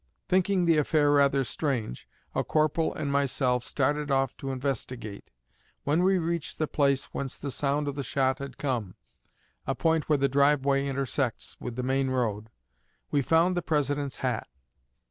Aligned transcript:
Thinking 0.27 0.65
the 0.65 0.77
affair 0.79 1.11
rather 1.11 1.43
strange, 1.43 2.09
a 2.33 2.43
corporal 2.43 2.91
and 2.91 3.11
myself 3.11 3.63
started 3.63 4.09
off 4.09 4.35
to 4.37 4.49
investigate. 4.49 5.29
When 5.83 6.01
we 6.01 6.17
reached 6.17 6.57
the 6.57 6.65
place 6.65 7.05
whence 7.13 7.37
the 7.37 7.51
sound 7.51 7.87
of 7.87 7.93
the 7.93 8.01
shot 8.01 8.39
had 8.39 8.57
come 8.57 8.95
a 9.67 9.75
point 9.75 10.09
where 10.09 10.17
the 10.17 10.27
driveway 10.27 10.87
intersects, 10.87 11.55
with 11.59 11.75
the 11.75 11.83
main 11.83 12.09
road 12.09 12.49
we 13.11 13.21
found 13.21 13.55
the 13.55 13.61
President's 13.61 14.15
hat. 14.25 14.47